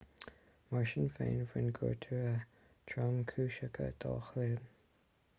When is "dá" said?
4.05-4.15